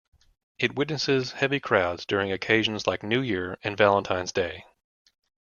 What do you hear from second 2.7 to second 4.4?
like New Year and Valentine's